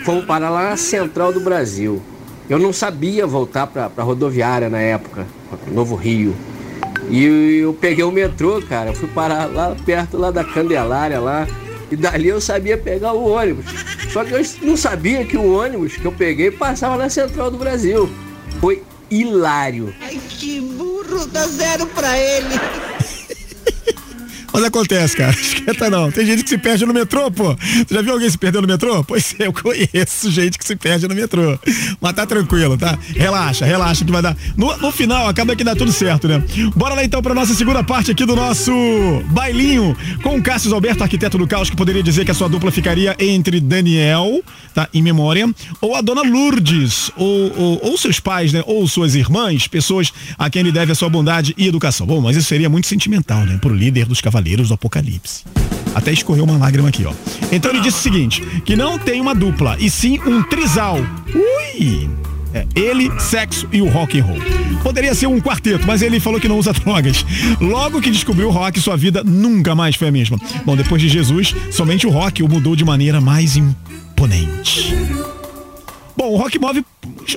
[0.06, 2.02] fomos parar lá na central do Brasil.
[2.50, 5.26] Eu não sabia voltar para a rodoviária na época,
[5.72, 6.34] Novo Rio.
[7.10, 11.48] E eu peguei o metrô, cara, fui parar lá perto lá da Candelária lá.
[11.92, 13.66] E dali eu sabia pegar o ônibus.
[14.12, 17.58] Só que eu não sabia que o ônibus que eu peguei passava na central do
[17.58, 18.10] Brasil.
[18.62, 19.94] Foi hilário.
[20.02, 22.60] Ai, que burro, dá zero pra ele.
[24.54, 25.32] Mas acontece, cara.
[25.40, 26.12] Esquenta não.
[26.12, 27.56] Tem gente que se perde no metrô, pô.
[27.56, 29.04] Você já viu alguém se perder no metrô?
[29.04, 31.58] Pois é, eu conheço gente que se perde no metrô.
[32.00, 32.98] Mas tá tranquilo, tá?
[33.16, 34.36] Relaxa, relaxa que vai dar.
[34.58, 36.44] No, no final, acaba que dá tudo certo, né?
[36.76, 38.72] Bora lá então pra nossa segunda parte aqui do nosso
[39.30, 42.72] bailinho com o Cássio Alberto, arquiteto do caos, que poderia dizer que a sua dupla
[42.72, 44.42] ficaria entre Daniel,
[44.74, 44.90] tá?
[44.94, 45.50] Em memória,
[45.80, 48.64] ou a dona Lourdes, ou, ou, ou seus pais, né?
[48.66, 52.06] Ou suas irmãs, pessoas a quem ele deve a sua bondade e educação.
[52.06, 53.58] Bom, mas isso seria muito sentimental, né?
[53.62, 55.44] Pro líder dos cavaleiros do Apocalipse.
[55.94, 57.14] Até escorreu uma lágrima aqui, ó.
[57.52, 60.98] Então ele disse o seguinte: que não tem uma dupla, e sim um trisal.
[61.34, 62.10] Ui!
[62.54, 64.40] É, ele, sexo e o rock and roll.
[64.84, 67.26] Poderia ser um quarteto, mas ele falou que não usa drogas.
[67.62, 70.38] Logo que descobriu o rock, sua vida nunca mais foi a mesma.
[70.66, 74.94] Bom, depois de Jesus, somente o rock o mudou de maneira mais imponente.
[76.22, 76.86] Bom, o rock move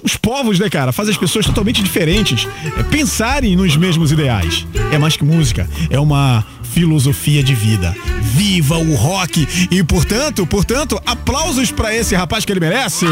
[0.02, 0.92] os povos, né, cara?
[0.92, 2.46] Faz as pessoas totalmente diferentes
[2.78, 4.66] é, pensarem nos mesmos ideais.
[4.92, 7.96] É mais que música, é uma filosofia de vida.
[8.20, 9.48] Viva o rock!
[9.70, 13.06] E, portanto, portanto, aplausos pra esse rapaz que ele merece.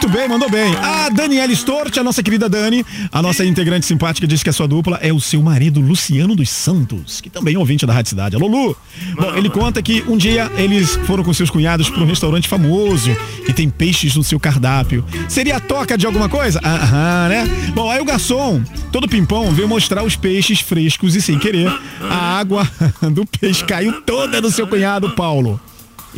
[0.00, 0.76] Muito bem, mandou bem.
[0.76, 4.68] A Daniela Stort, a nossa querida Dani, a nossa integrante simpática, diz que a sua
[4.68, 8.36] dupla é o seu marido Luciano dos Santos, que também é ouvinte da Rádio Cidade.
[8.36, 8.76] Alô, Lu!
[9.16, 13.10] Bom, ele conta que um dia eles foram com seus cunhados para um restaurante famoso
[13.44, 15.04] que tem peixes no seu cardápio.
[15.28, 16.60] Seria a toca de alguma coisa?
[16.64, 17.44] Aham, né?
[17.74, 21.76] Bom, aí o garçom, todo pimpão, veio mostrar os peixes frescos e sem querer,
[22.08, 22.70] a água
[23.10, 25.60] do peixe caiu toda no seu cunhado Paulo.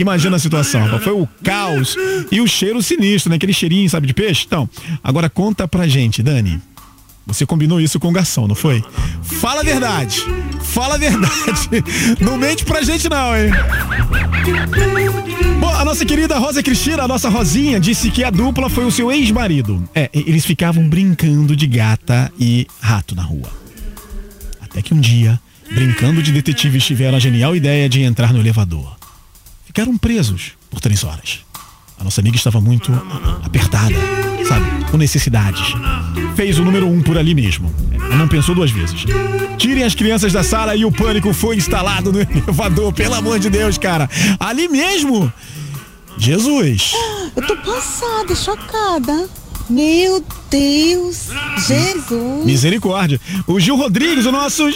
[0.00, 1.04] Imagina a situação, rapaz.
[1.04, 1.94] foi o caos
[2.32, 3.36] e o cheiro sinistro, né?
[3.36, 4.44] Aquele cheirinho, sabe, de peixe.
[4.46, 4.68] Então,
[5.04, 6.60] agora conta pra gente, Dani.
[7.26, 8.82] Você combinou isso com o garçom, não foi?
[9.22, 10.24] Fala a verdade.
[10.62, 11.84] Fala a verdade.
[12.20, 13.50] Não mente pra gente não, hein?
[15.60, 18.90] Bom, a nossa querida Rosa Cristina, a nossa Rosinha, disse que a dupla foi o
[18.90, 19.88] seu ex-marido.
[19.94, 23.50] É, eles ficavam brincando de gata e rato na rua.
[24.60, 25.38] Até que um dia,
[25.72, 28.99] brincando de detetives, tiveram a genial ideia de entrar no elevador.
[29.70, 31.44] Ficaram presos por três horas.
[31.96, 32.90] A nossa amiga estava muito
[33.44, 33.94] apertada,
[34.48, 34.90] sabe?
[34.90, 35.62] Com necessidades.
[36.34, 37.72] Fez o número um por ali mesmo.
[37.92, 39.04] Ela não pensou duas vezes.
[39.58, 42.92] Tirem as crianças da sala e o pânico foi instalado no elevador.
[42.92, 44.10] Pelo amor de Deus, cara.
[44.40, 45.32] Ali mesmo.
[46.18, 46.90] Jesus.
[47.36, 49.28] Eu tô passada, chocada.
[49.68, 51.28] Meu Deus,
[51.66, 52.44] Jesus.
[52.44, 53.20] Misericórdia.
[53.46, 54.68] O Gil Rodrigues, o nosso.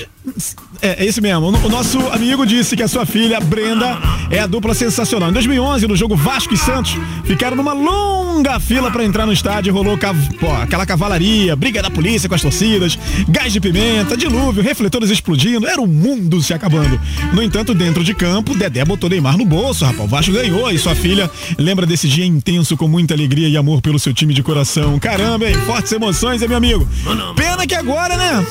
[0.81, 1.49] É, é esse mesmo.
[1.49, 3.99] O nosso amigo disse que a sua filha, Brenda,
[4.31, 5.31] é a dupla sensacional.
[5.31, 9.73] Em 2011, no jogo Vasco e Santos, ficaram numa longa fila para entrar no estádio
[9.73, 10.17] rolou cav...
[10.39, 12.99] pô, aquela cavalaria, briga da polícia com as torcidas,
[13.29, 17.01] gás de pimenta, dilúvio, refletores explodindo, era o mundo se acabando.
[17.33, 20.05] No entanto, dentro de campo, Dedé botou Neymar no bolso, rapaz.
[20.05, 23.81] O Vasco ganhou e sua filha lembra desse dia intenso com muita alegria e amor
[23.83, 24.99] pelo seu time de coração.
[24.99, 25.57] Caramba, hein?
[25.67, 26.89] Fortes emoções, hein, meu amigo?
[27.37, 28.47] Pena que agora, né?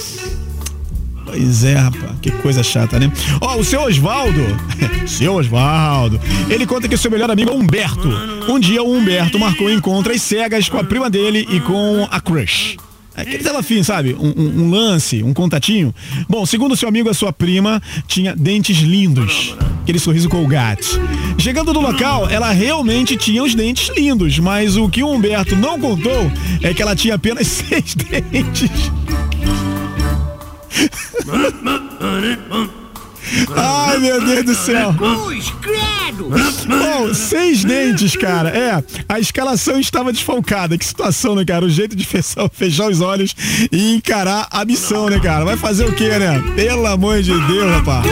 [1.26, 3.12] Pois é, rapaz, que coisa chata, né?
[3.42, 4.42] Ó, o seu Osvaldo,
[5.08, 8.10] seu Osvaldo, ele conta que seu melhor amigo é Humberto.
[8.48, 12.78] Um dia o Humberto marcou encontros cegas com a prima dele e com a crush.
[13.16, 14.14] Aquele tela fim, sabe?
[14.20, 15.94] Um, um- um lance, um contatinho.
[16.28, 19.56] Bom, segundo seu amigo, a sua prima tinha dentes lindos.
[19.84, 20.88] Aquele sorriso colgate.
[21.38, 25.80] Chegando no local, ela realmente tinha os dentes lindos, mas o que o Humberto não
[25.80, 28.72] contou é que ela tinha apenas seis dentes.
[33.56, 34.94] Ai, meu Deus do céu.
[35.62, 36.30] credo!
[36.68, 38.50] Bom, seis dentes, cara.
[38.50, 40.78] É, a escalação estava desfalcada.
[40.78, 41.66] Que situação, né, cara?
[41.66, 43.36] O jeito de fechar, fechar os olhos
[43.72, 45.46] e encarar a missão, né, cara?
[45.46, 46.42] Vai fazer o quê, né?
[46.56, 48.06] Pelo amor de Deus, rapaz.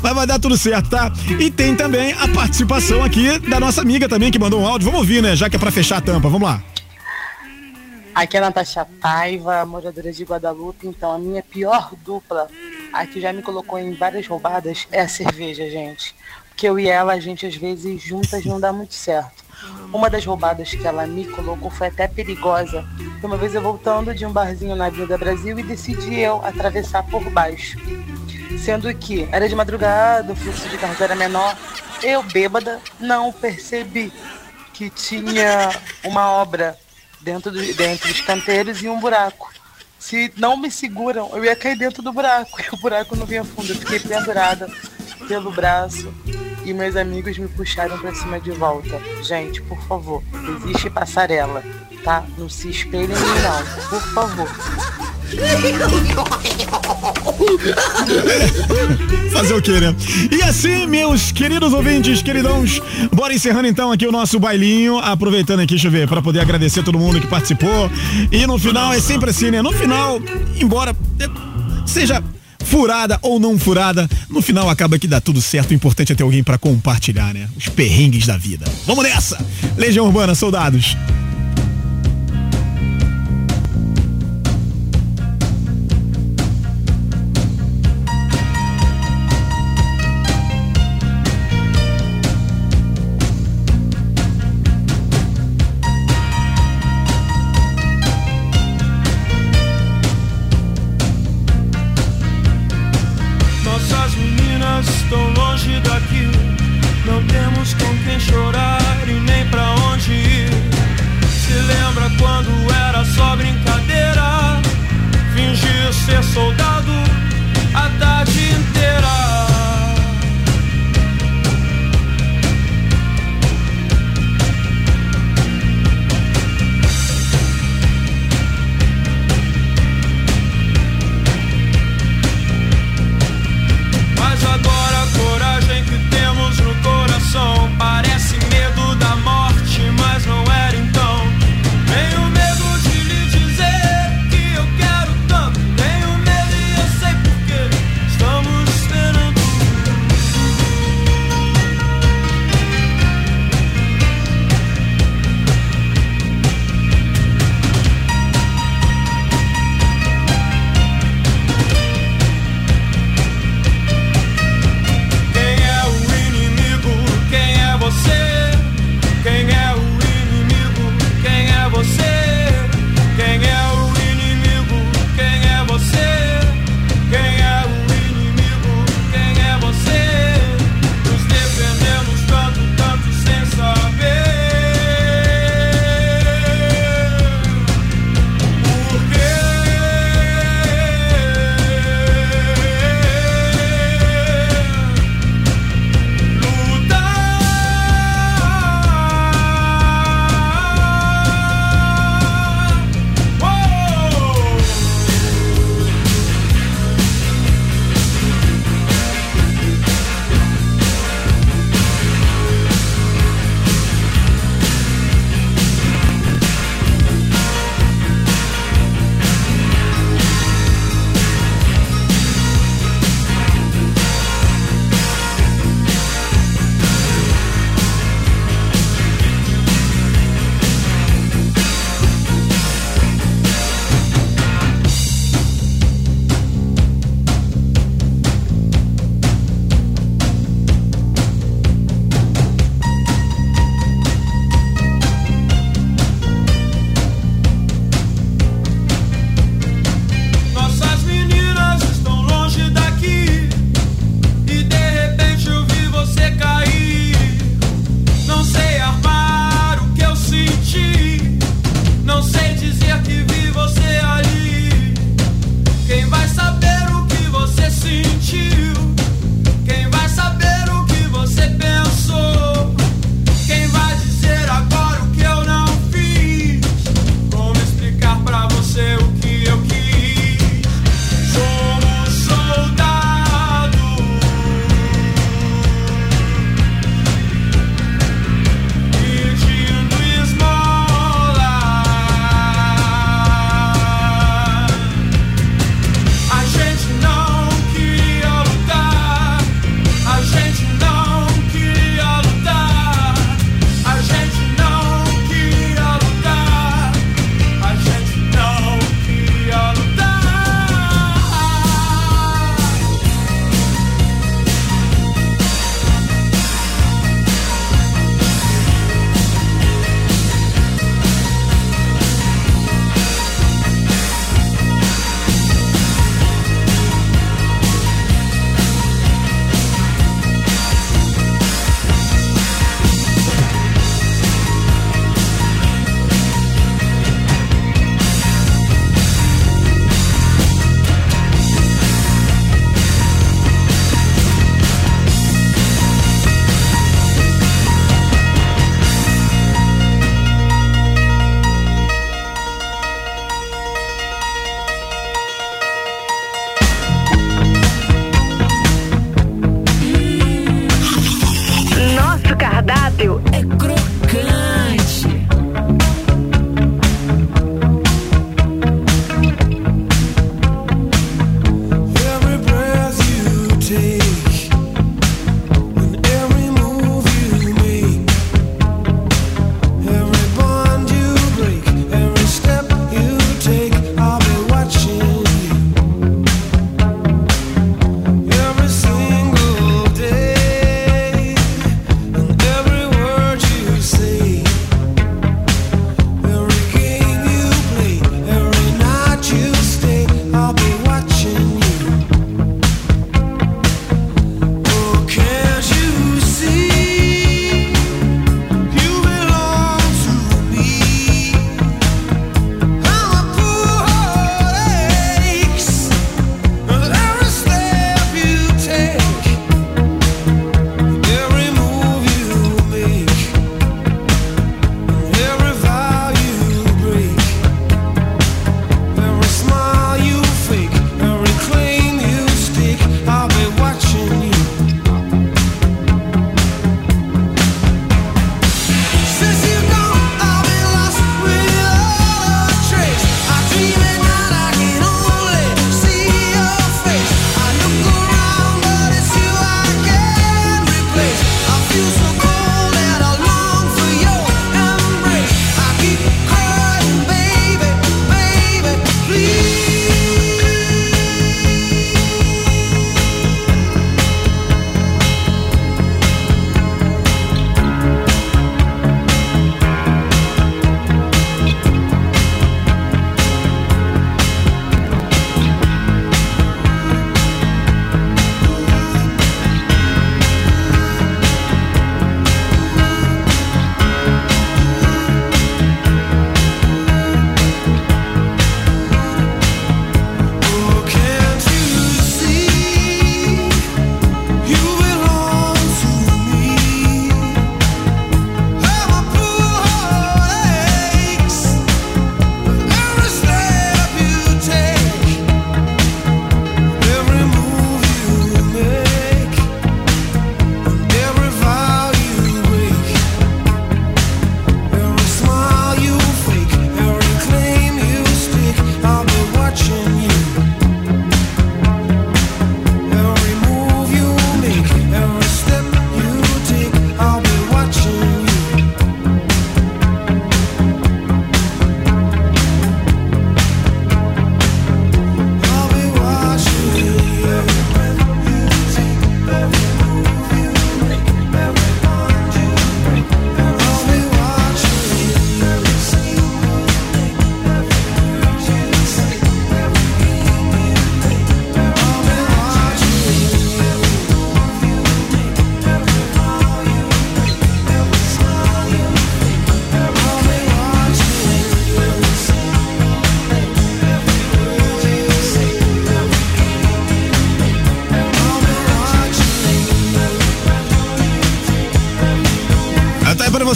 [0.00, 1.12] Mas vai dar tudo certo, tá?
[1.38, 4.86] E tem também a participação aqui da nossa amiga também que mandou um áudio.
[4.86, 5.34] Vamos ouvir, né?
[5.34, 6.28] Já que é pra fechar a tampa.
[6.28, 6.62] Vamos lá.
[8.14, 10.86] Aqui é a Natasha Paiva, moradora de Guadalupe.
[10.86, 12.48] Então, a minha pior dupla,
[12.98, 16.16] a que já me colocou em várias roubadas, é a cerveja, gente.
[16.48, 19.44] Porque eu e ela, a gente às vezes juntas não dá muito certo.
[19.92, 22.84] Uma das roubadas que ela me colocou foi até perigosa.
[23.22, 27.22] Uma vez eu voltando de um barzinho na Avenida Brasil e decidi eu atravessar por
[27.30, 27.78] baixo.
[28.58, 31.56] Sendo que era de madrugada, o fluxo de carros era menor.
[32.02, 34.12] Eu, bêbada, não percebi
[34.72, 35.70] que tinha
[36.04, 36.76] uma obra
[37.20, 39.52] dentro, do, dentro dos canteiros e um buraco.
[40.08, 42.56] Se não me seguram, eu ia cair dentro do buraco.
[42.64, 43.70] E o buraco não vinha fundo.
[43.70, 44.66] Eu fiquei pendurada
[45.28, 46.10] pelo braço
[46.64, 48.98] e meus amigos me puxaram pra cima de volta.
[49.22, 50.22] Gente, por favor,
[50.64, 51.62] existe passarela,
[52.02, 52.24] tá?
[52.38, 53.88] Não se espelhem não.
[53.90, 54.97] Por favor.
[59.32, 59.94] Fazer o quê, né?
[60.30, 62.80] E assim, meus queridos ouvintes, queridões,
[63.12, 66.82] bora encerrando então aqui o nosso bailinho, aproveitando aqui, deixa eu ver, pra poder agradecer
[66.82, 67.90] todo mundo que participou.
[68.32, 69.62] E no final é sempre assim, né?
[69.62, 70.20] No final,
[70.60, 70.94] embora
[71.86, 72.22] seja
[72.64, 75.70] furada ou não furada, no final acaba que dá tudo certo.
[75.70, 77.48] O importante é ter alguém pra compartilhar, né?
[77.56, 78.66] Os perrengues da vida.
[78.86, 79.38] Vamos nessa!
[79.76, 80.96] Legião Urbana, soldados.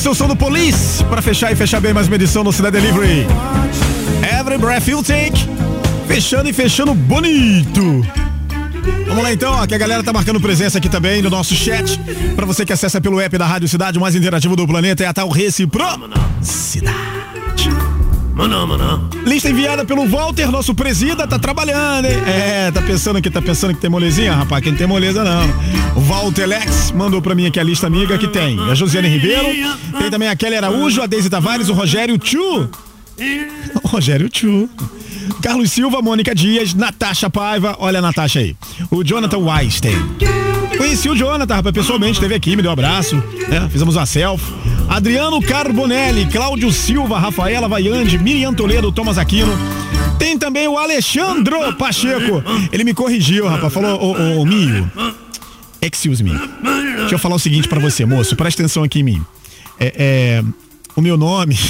[0.05, 3.27] O som do Police para fechar e fechar bem mais uma edição do Cidade Delivery.
[4.39, 5.49] Every breath you take.
[6.07, 8.07] Fechando e fechando bonito.
[9.07, 11.99] Vamos lá então, ó, que a galera tá marcando presença aqui também no nosso chat.
[12.37, 15.07] Pra você que acessa pelo app da Rádio Cidade, o mais interativo do planeta é
[15.07, 15.83] a tal Recipro
[16.43, 17.12] Cidade.
[19.25, 22.17] Lista enviada pelo Walter, nosso presida, tá trabalhando, hein?
[22.27, 24.63] É, tá pensando que tá pensando que tem molezinha, rapaz?
[24.63, 25.49] Quem tem moleza não.
[25.97, 29.47] O Walter Lex mandou pra mim aqui a lista amiga que tem a Josiane Ribeiro,
[29.99, 32.69] tem também a Kelly Araújo, a Deise Tavares, o Rogério Tchu.
[33.83, 34.69] O Rogério Tchu.
[35.41, 38.57] Carlos Silva, Mônica Dias, Natasha Paiva, olha a Natasha aí.
[38.91, 39.97] O Jonathan Weinstein.
[40.77, 43.17] Conheci o Jonathan, rapaz, pessoalmente, esteve aqui, me deu um abraço,
[43.49, 43.69] né?
[43.71, 44.62] Fizemos uma selfie.
[44.93, 49.51] Adriano Carbonelli, Cláudio Silva, Rafaela Vaiande, Miriam Toledo, Thomas Aquino.
[50.19, 52.45] Tem também o Alexandro Pacheco.
[52.71, 54.93] Ele me corrigiu, rapaz, falou, ô, ô, ô Mio,
[55.81, 56.33] excuse me.
[56.99, 59.27] Deixa eu falar o seguinte pra você, moço, presta atenção aqui em mim.
[59.81, 60.45] É, é,
[60.95, 61.59] o meu nome...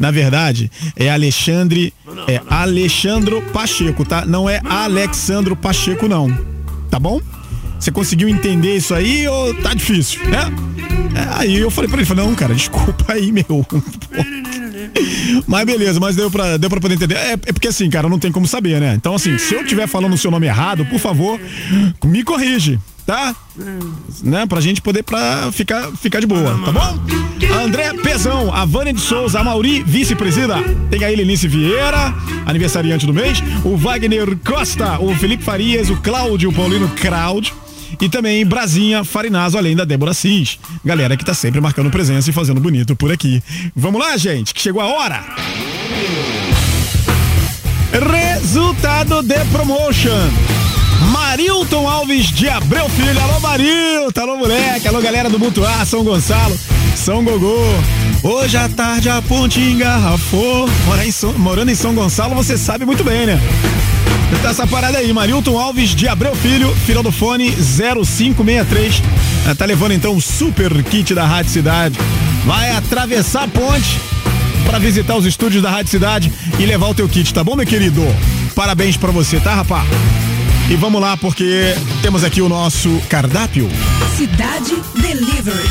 [0.00, 1.94] Na verdade, é Alexandre.
[2.26, 4.26] É Alexandro Pacheco, tá?
[4.26, 6.36] Não é Alexandro Pacheco, não.
[6.90, 7.20] Tá bom?
[7.82, 10.52] Você conseguiu entender isso aí ou tá difícil, né?
[11.16, 13.44] É, aí eu falei pra ele, falei, não, cara, desculpa aí, meu.
[15.48, 17.16] Mas beleza, mas deu pra, deu pra poder entender.
[17.16, 18.94] É, é porque assim, cara, não tem como saber, né?
[18.94, 21.40] Então, assim, se eu estiver falando o seu nome errado, por favor,
[22.04, 23.34] me corrige, tá?
[24.22, 24.46] Né?
[24.46, 26.98] Pra gente poder pra ficar, ficar de boa, tá bom?
[27.64, 30.56] André Pezão, a Vânia de Souza, a Mauri, vice-presida.
[30.90, 32.14] Tem a Helenice Vieira,
[32.46, 33.42] aniversariante do mês.
[33.64, 37.52] O Wagner Costa, o Felipe Farias, o Cláudio, Paulino Kraud.
[38.00, 40.58] E também Brasinha Farinazo, além da Débora Cis.
[40.84, 43.42] Galera que tá sempre marcando presença e fazendo bonito por aqui.
[43.74, 45.24] Vamos lá, gente, que chegou a hora.
[47.92, 50.30] Resultado de promotion.
[51.10, 53.20] Marilton Alves de Abreu Filho.
[53.20, 54.20] Alô, Marilton.
[54.20, 54.88] Alô, moleque.
[54.88, 56.58] Alô, galera do Mutuá, São Gonçalo,
[56.96, 57.58] São Gogô.
[58.22, 60.68] Hoje à tarde a ponte engarrafou.
[61.36, 63.40] Morando em São Gonçalo, você sabe muito bem, né?
[64.40, 69.02] Tá essa parada aí, Marilton Alves de Abreu Filho, final do fone 0563.
[69.46, 71.98] Ah, Tá levando então o super kit da Rádio Cidade.
[72.44, 74.00] Vai atravessar a ponte
[74.66, 77.66] para visitar os estúdios da Rádio Cidade e levar o teu kit, tá bom, meu
[77.66, 78.02] querido?
[78.54, 79.84] Parabéns pra você, tá, rapá?
[80.68, 83.68] E vamos lá, porque temos aqui o nosso cardápio.
[84.16, 85.68] Cidade Delivery.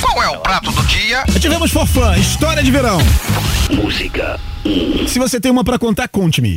[0.00, 1.24] Qual é o prato do dia?
[1.40, 2.98] Tivemos forfã, história de verão.
[3.70, 4.38] Música.
[5.06, 6.56] Se você tem uma pra contar, conte-me.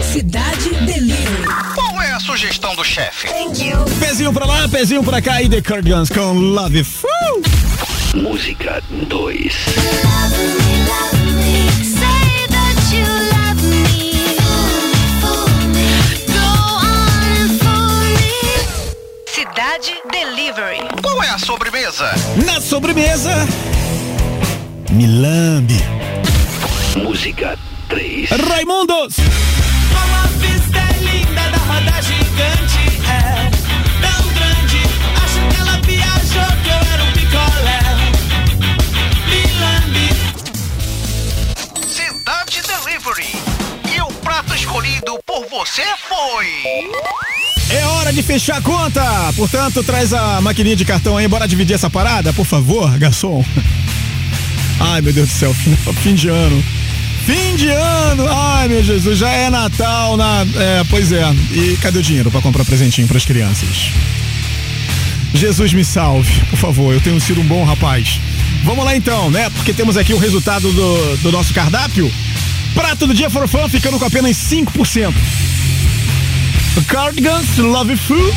[0.00, 1.44] Cidade Delivery.
[1.74, 3.28] Qual é a sugestão do chefe?
[4.00, 7.06] Pezinho pra lá, pezinho pra cá e The Cardigans com Love Fu.
[8.14, 9.54] Música 2.
[21.38, 22.10] Qual é a sobremesa?
[22.44, 23.46] Na sobremesa,
[24.90, 25.80] Milambe.
[26.96, 27.56] Música
[27.88, 28.30] 3.
[28.30, 29.16] Raimundos.
[29.18, 33.50] Uma vista é linda da roda gigante, é
[34.00, 34.82] tão grande.
[35.22, 37.82] Acho que ela viajou que eu era um picolé.
[39.28, 40.08] Milambi.
[41.88, 43.32] Cidade Delivery.
[43.94, 46.48] E o prato escolhido por você foi.
[47.70, 49.32] É hora de fechar a conta.
[49.36, 51.28] Portanto, traz a maquininha de cartão aí.
[51.28, 53.44] Bora dividir essa parada, por favor, garçom.
[54.80, 55.52] Ai, meu Deus do céu,
[56.02, 56.64] fim, de ano.
[57.26, 58.26] Fim de ano!
[58.28, 60.46] Ai, meu Jesus, já é Natal na.
[60.56, 61.22] É, pois é.
[61.50, 63.90] E cadê o dinheiro pra comprar presentinho pras crianças?
[65.34, 68.18] Jesus me salve, por favor, eu tenho sido um bom rapaz.
[68.64, 69.50] Vamos lá então, né?
[69.50, 72.10] Porque temos aqui o resultado do, do nosso cardápio.
[72.74, 75.12] Prato do dia for ficando com apenas 5%.
[76.86, 78.36] Cardigans, Love Food.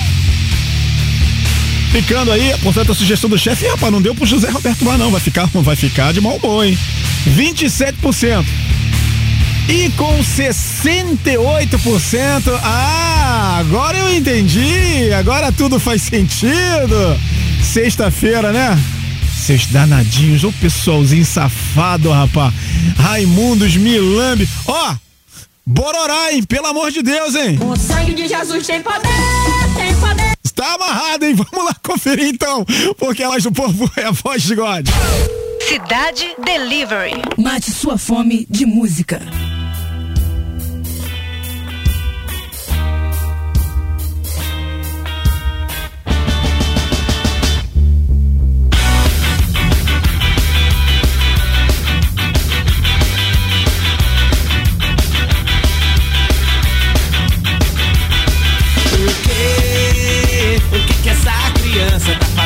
[1.91, 5.11] Ficando aí, portanto, a sugestão do chefe, rapaz, não deu pro José Roberto Bar, não.
[5.11, 6.77] Vai ficar, vai ficar de mau humor, hein?
[7.35, 8.45] 27%.
[9.67, 17.19] E com 68%, ah, agora eu entendi, agora tudo faz sentido.
[17.63, 18.77] Sexta-feira, né?
[19.37, 22.53] Seus danadinhos, ô pessoalzinho safado, rapaz.
[22.97, 24.49] Raimundos, Milambe.
[24.65, 24.95] Ó,
[25.71, 26.43] Bororá, hein?
[26.43, 27.57] Pelo amor de Deus, hein?
[27.61, 28.99] O sangue de Jesus tem poder,
[29.77, 30.33] tem poder.
[30.43, 31.33] Está amarrado, hein?
[31.33, 32.65] Vamos lá conferir então,
[32.97, 34.85] porque a voz do povo é a voz de God.
[35.69, 37.13] Cidade Delivery.
[37.37, 39.21] Mate sua fome de música.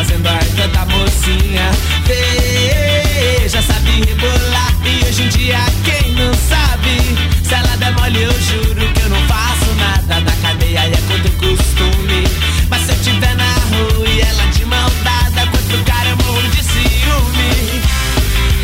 [0.05, 1.71] fazendo a ida da mocinha.
[2.05, 4.75] Veja, sabe rebolar.
[4.85, 6.99] E hoje em dia, quem não sabe?
[7.43, 10.19] Se ela der mole, eu juro que eu não faço nada.
[10.21, 12.23] Na cadeia é contra o costume.
[12.69, 16.49] Mas se eu tiver na rua e ela de mão dada, quanto cara eu morro
[16.49, 17.81] de ciúme.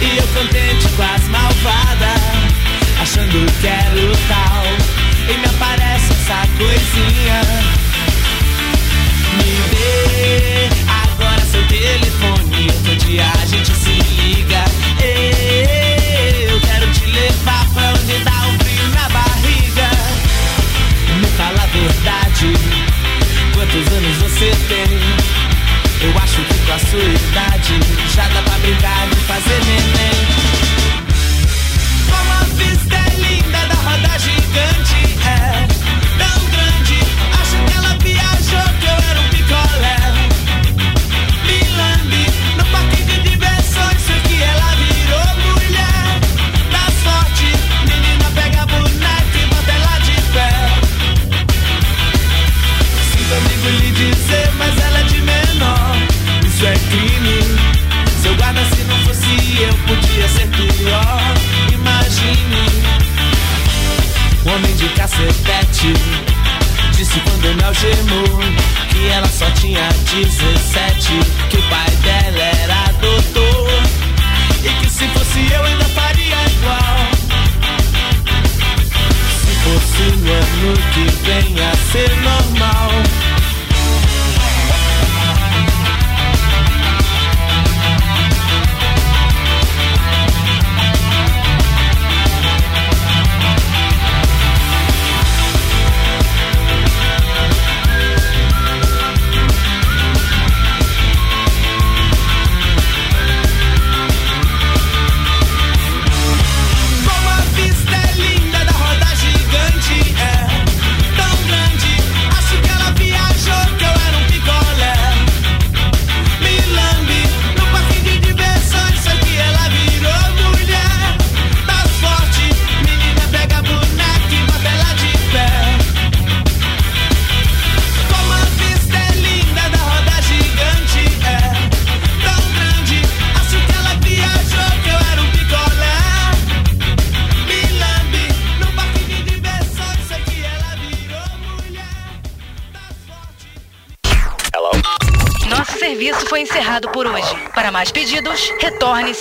[0.01, 2.21] E eu contente com as malvadas,
[3.01, 4.63] achando que era o tal.
[5.27, 7.50] E me aparece essa coisinha.
[13.11, 14.63] se a gente se liga.
[16.49, 19.89] Eu quero te levar pra onde tá dá um frio na barriga.
[21.19, 22.53] Me fala a verdade,
[23.53, 24.99] quantos anos você tem?
[26.01, 27.79] Eu acho que com a sua idade
[28.15, 29.10] já dá pra brincar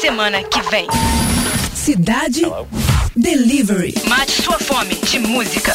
[0.01, 0.87] semana que vem.
[1.75, 2.67] Cidade Hello.
[3.15, 3.95] Delivery.
[4.09, 5.75] Mate sua fome de música.